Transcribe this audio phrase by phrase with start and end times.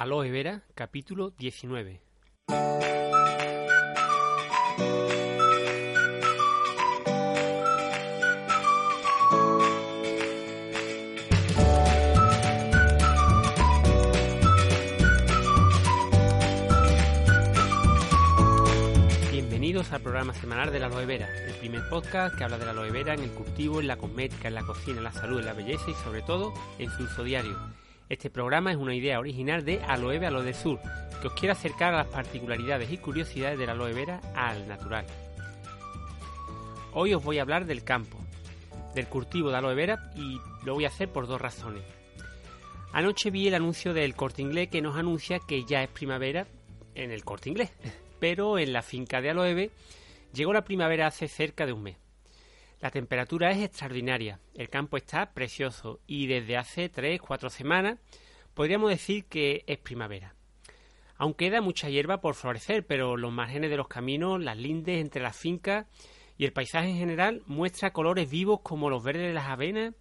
[0.00, 2.00] Aloe Vera, capítulo 19.
[19.32, 22.70] Bienvenidos al programa semanal de la aloe vera, el primer podcast que habla de la
[22.70, 25.46] aloe vera en el cultivo, en la cosmética, en la cocina, en la salud, en
[25.46, 27.58] la belleza y sobre todo en su uso diario.
[28.08, 30.80] Este programa es una idea original de Aloe Aloe del Sur,
[31.20, 35.04] que os quiere acercar a las particularidades y curiosidades de la aloe vera al natural.
[36.94, 38.16] Hoy os voy a hablar del campo,
[38.94, 41.82] del cultivo de aloe vera y lo voy a hacer por dos razones.
[42.92, 46.46] Anoche vi el anuncio del corte inglés que nos anuncia que ya es primavera
[46.94, 47.70] en el corte inglés,
[48.20, 49.70] pero en la finca de aloe
[50.32, 52.07] llegó la primavera hace cerca de un mes.
[52.80, 57.98] La temperatura es extraordinaria, el campo está precioso y desde hace 3-4 semanas
[58.54, 60.36] podríamos decir que es primavera.
[61.16, 65.20] Aún queda mucha hierba por florecer, pero los márgenes de los caminos, las lindes entre
[65.20, 65.86] las fincas
[66.36, 69.94] y el paisaje en general muestra colores vivos como los verdes de las avenas,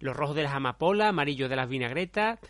[0.00, 2.40] los rojos de las amapolas, amarillos de las vinagretas,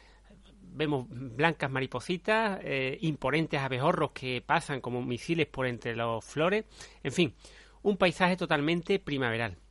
[0.61, 6.65] vemos blancas maripositas, eh, imponentes abejorros que pasan como misiles por entre las flores,
[7.03, 7.35] en fin,
[7.83, 9.64] un paisaje totalmente primaveral.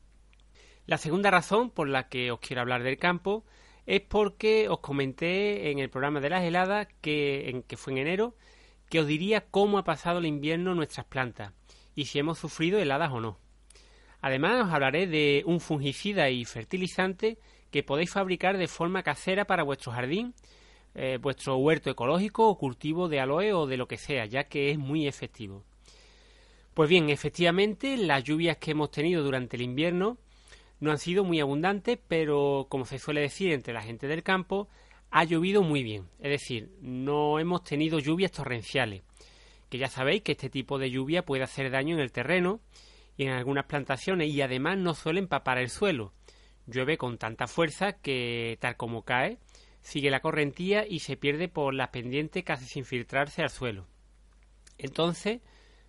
[0.86, 3.45] La segunda razón por la que os quiero hablar del campo
[3.86, 8.00] es porque os comenté en el programa de las heladas, que, en, que fue en
[8.00, 8.36] enero,
[8.89, 11.54] que os diría cómo ha pasado el invierno nuestras plantas
[11.95, 13.39] y si hemos sufrido heladas o no.
[14.22, 17.38] Además os hablaré de un fungicida y fertilizante
[17.72, 20.34] que podéis fabricar de forma casera para vuestro jardín,
[20.95, 24.72] eh, vuestro huerto ecológico o cultivo de aloe o de lo que sea, ya que
[24.72, 25.64] es muy efectivo.
[26.73, 30.17] Pues bien, efectivamente, las lluvias que hemos tenido durante el invierno
[30.84, 34.67] no han sido muy abundantes, pero como se suele decir entre la gente del campo,
[35.12, 36.09] ha llovido muy bien.
[36.20, 39.02] Es decir, no hemos tenido lluvias torrenciales,
[39.70, 42.59] que ya sabéis que este tipo de lluvia puede hacer daño en el terreno
[43.16, 46.11] y en algunas plantaciones y además no suele empapar el suelo.
[46.67, 49.38] Llueve con tanta fuerza que, tal como cae,
[49.80, 53.88] sigue la correntía y se pierde por las pendientes casi sin filtrarse al suelo.
[54.77, 55.39] Entonces,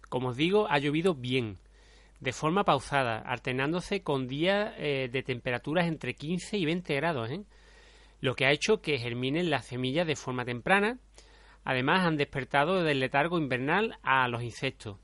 [0.08, 1.58] como os digo, ha llovido bien,
[2.20, 7.44] de forma pausada, alternándose con días eh, de temperaturas entre 15 y 20 grados, ¿eh?
[8.20, 10.98] lo que ha hecho que germinen las semillas de forma temprana.
[11.64, 14.98] Además, han despertado del letargo invernal a los insectos.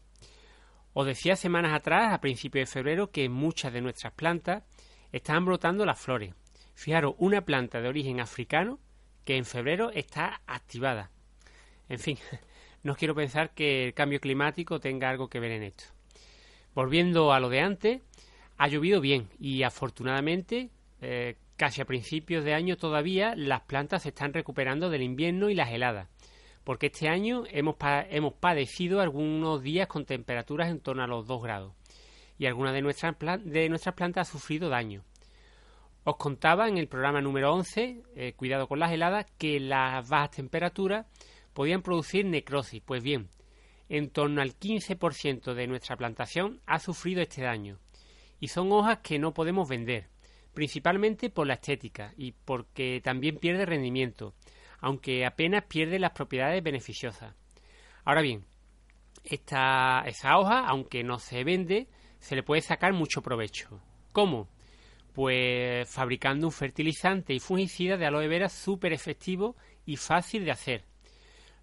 [0.92, 4.64] Os decía semanas atrás, a principios de febrero, que muchas de nuestras plantas
[5.12, 6.34] están brotando las flores.
[6.74, 8.78] Fijaros, una planta de origen africano
[9.24, 11.10] que en febrero está activada.
[11.88, 12.18] En fin,
[12.82, 15.84] no quiero pensar que el cambio climático tenga algo que ver en esto.
[16.74, 18.02] Volviendo a lo de antes,
[18.56, 20.70] ha llovido bien y afortunadamente
[21.00, 25.54] eh, casi a principios de año todavía las plantas se están recuperando del invierno y
[25.54, 26.08] las heladas,
[26.64, 27.76] porque este año hemos,
[28.10, 31.74] hemos padecido algunos días con temperaturas en torno a los 2 grados
[32.40, 35.04] y algunas de nuestras, plantas han sufrido daño.
[36.04, 40.30] Os contaba en el programa número 11, eh, Cuidado con las heladas, que las bajas
[40.30, 41.04] temperaturas
[41.52, 42.82] podían producir necrosis.
[42.82, 43.28] Pues bien,
[43.90, 47.78] en torno al 15% de nuestra plantación ha sufrido este daño
[48.38, 50.08] y son hojas que no podemos vender,
[50.54, 54.32] principalmente por la estética y porque también pierde rendimiento,
[54.78, 57.34] aunque apenas pierde las propiedades beneficiosas.
[58.04, 58.44] Ahora bien,
[59.24, 61.88] esta, esa hoja, aunque no se vende,
[62.20, 63.80] se le puede sacar mucho provecho.
[64.12, 64.48] ¿Cómo?
[65.12, 70.84] Pues fabricando un fertilizante y fungicida de aloe vera súper efectivo y fácil de hacer.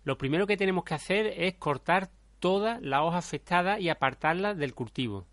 [0.03, 2.09] Lo primero que tenemos que hacer es cortar
[2.39, 5.27] toda la hoja afectada y apartarla del cultivo,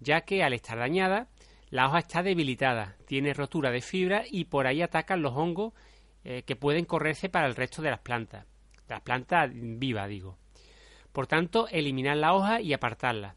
[0.00, 1.28] ya que al estar dañada,
[1.70, 5.72] la hoja está debilitada, tiene rotura de fibra y por ahí atacan los hongos
[6.24, 8.46] eh, que pueden correrse para el resto de las plantas,
[8.88, 10.38] las plantas vivas digo.
[11.12, 13.34] Por tanto, eliminar la hoja y apartarla.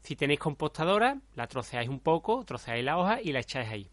[0.00, 3.90] Si tenéis compostadora, la troceáis un poco, troceáis la hoja y la echáis ahí.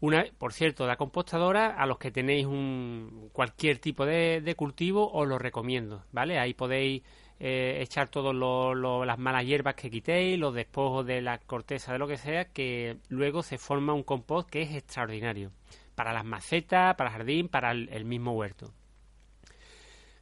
[0.00, 5.10] Una, por cierto, la compostadora, a los que tenéis un, cualquier tipo de, de cultivo,
[5.12, 6.38] os lo recomiendo, ¿vale?
[6.38, 7.02] Ahí podéis
[7.40, 12.06] eh, echar todas las malas hierbas que quitéis, los despojos de la corteza, de lo
[12.06, 15.50] que sea, que luego se forma un compost que es extraordinario
[15.94, 18.72] para las macetas, para el jardín, para el, mismo huerto.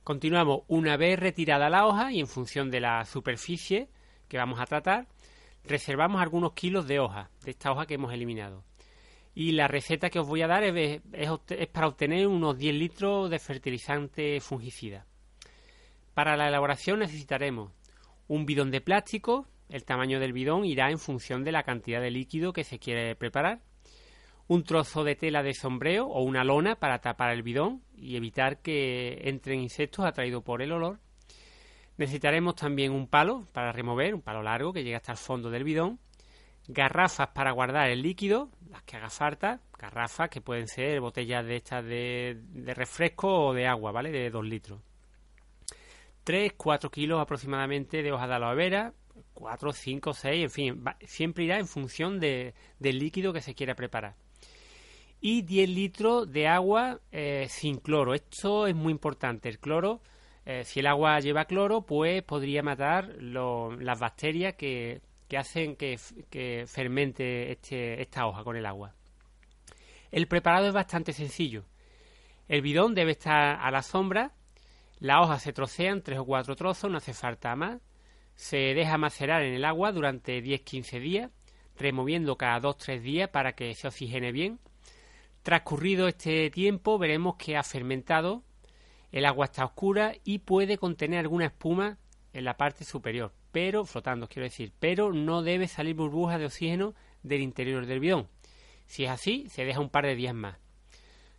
[0.04, 3.88] Continuamos una vez retirada la hoja y en función de la superficie
[4.28, 5.06] que vamos a tratar,
[5.64, 8.64] reservamos algunos kilos de hoja, de esta hoja que hemos eliminado.
[9.34, 13.30] Y la receta que os voy a dar es, es para obtener unos 10 litros
[13.30, 15.06] de fertilizante fungicida.
[16.14, 17.72] Para la elaboración necesitaremos
[18.28, 22.10] un bidón de plástico, el tamaño del bidón irá en función de la cantidad de
[22.10, 23.62] líquido que se quiere preparar,
[24.46, 28.60] un trozo de tela de sombreo o una lona para tapar el bidón y evitar
[28.60, 31.00] que entren insectos atraídos por el olor.
[31.96, 35.64] Necesitaremos también un palo para remover, un palo largo que llegue hasta el fondo del
[35.64, 35.98] bidón,
[36.68, 41.56] garrafas para guardar el líquido, las que haga falta, garrafas que pueden ser botellas de
[41.56, 44.10] estas de, de refresco o de agua, ¿vale?
[44.10, 44.80] De 2 litros.
[46.24, 48.94] 3, 4 kilos aproximadamente de hojas de aloe vera,
[49.34, 53.74] 4, 5, 6, en fin, siempre irá en función de, del líquido que se quiera
[53.74, 54.14] preparar.
[55.20, 58.14] Y 10 litros de agua eh, sin cloro.
[58.14, 59.48] Esto es muy importante.
[59.48, 60.00] El cloro,
[60.44, 65.98] eh, si el agua lleva cloro, pues podría matar las bacterias que, que hacen que,
[66.28, 68.94] que fermente este, esta hoja con el agua.
[70.10, 71.64] El preparado es bastante sencillo.
[72.48, 74.32] El bidón debe estar a la sombra
[75.02, 77.80] las hojas se trocean tres o cuatro trozos, no hace falta más.
[78.36, 81.30] Se deja macerar en el agua durante 10-15 días,
[81.76, 84.60] removiendo cada 2-3 días para que se oxigene bien.
[85.42, 88.44] Transcurrido este tiempo veremos que ha fermentado,
[89.10, 91.98] el agua está oscura y puede contener alguna espuma
[92.32, 96.94] en la parte superior, pero flotando, quiero decir, pero no debe salir burbujas de oxígeno
[97.24, 98.28] del interior del bidón.
[98.86, 100.61] Si es así, se deja un par de días más.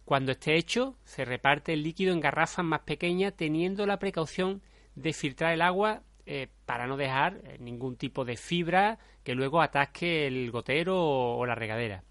[0.05, 4.61] Cuando esté hecho, se reparte el líquido en garrafas más pequeñas teniendo la precaución
[4.95, 9.61] de filtrar el agua eh, para no dejar eh, ningún tipo de fibra que luego
[9.61, 12.03] atasque el gotero o, la regadera.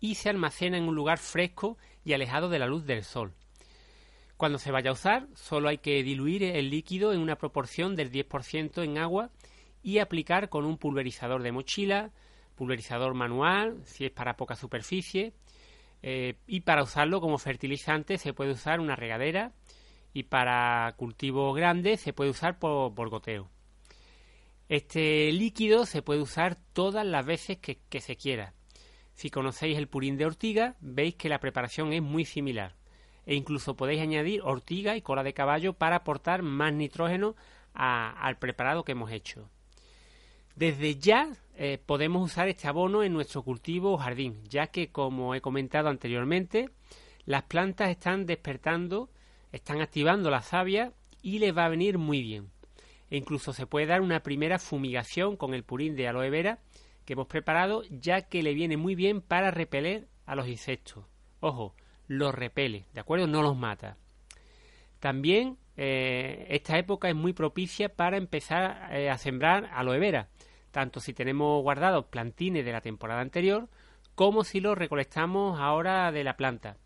[0.00, 3.32] Y se almacena en un lugar fresco y alejado de la luz del sol.
[4.36, 8.10] Cuando se vaya a usar, solo hay que diluir el líquido en una proporción del
[8.10, 9.30] 10% en agua
[9.82, 12.10] y aplicar con un pulverizador de mochila,
[12.56, 15.32] pulverizador manual, si es para poca superficie,
[16.02, 19.52] eh, y para usarlo como fertilizante se puede usar una regadera
[20.12, 23.50] y para cultivos grandes se puede usar por, goteo.
[24.68, 28.54] Este líquido se puede usar todas las veces que se quiera.
[29.14, 32.74] Si conocéis el purín de ortiga, veis que la preparación es muy similar.
[33.24, 37.36] E incluso podéis añadir ortiga y cola de caballo para aportar más nitrógeno
[37.74, 39.48] al preparado que hemos hecho.
[40.56, 45.34] Desde ya eh, podemos usar este abono en nuestro cultivo o jardín, ya que, como
[45.34, 46.70] he comentado anteriormente,
[47.24, 49.10] las plantas están despertando,
[49.52, 52.50] están activando la savia y les va a venir muy bien.
[53.10, 56.58] E incluso se puede dar una primera fumigación con el purín de aloe vera
[57.04, 61.04] que hemos preparado, ya que le viene muy bien para repeler a los insectos.
[61.40, 61.74] Ojo,
[62.06, 63.26] los repele, ¿de acuerdo?
[63.26, 63.96] No los mata.
[65.00, 70.28] También eh, esta época es muy propicia para empezar eh, a sembrar aloe vera,
[70.70, 73.68] tanto si tenemos guardados plantines de la temporada anterior
[74.14, 76.76] como si los recolectamos ahora de la planta.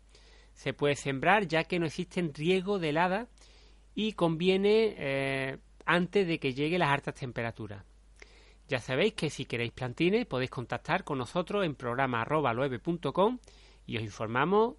[0.53, 3.27] Se puede sembrar ya que no existen riesgo de helada
[3.93, 7.83] y conviene eh, antes de que lleguen las altas temperaturas.
[8.67, 12.25] Ya sabéis que si queréis plantines podéis contactar con nosotros en programa
[13.85, 14.75] y os informamos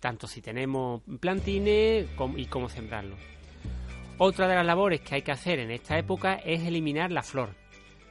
[0.00, 3.35] tanto si tenemos plantines y cómo sembrarlos.
[4.18, 7.50] Otra de las labores que hay que hacer en esta época es eliminar la flor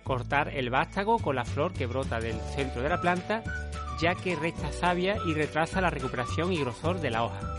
[0.05, 3.43] cortar el vástago con la flor que brota del centro de la planta,
[3.99, 7.57] ya que resta savia y retrasa la recuperación y grosor de la hoja.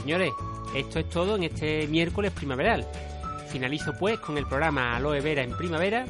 [0.00, 0.32] Señores,
[0.74, 2.86] esto es todo en este miércoles primaveral.
[3.48, 6.06] Finalizo pues con el programa Aloe Vera en primavera.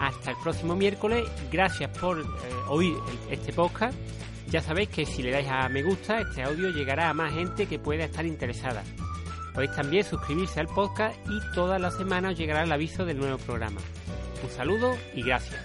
[0.00, 1.24] Hasta el próximo miércoles.
[1.50, 2.24] Gracias por eh,
[2.68, 2.94] oír
[3.30, 3.96] este podcast.
[4.50, 7.66] Ya sabéis que si le dais a me gusta, este audio llegará a más gente
[7.66, 8.82] que pueda estar interesada.
[9.58, 13.80] Podéis también suscribirse al podcast y todas las semanas llegará el aviso del nuevo programa.
[14.44, 15.60] Un saludo y gracias.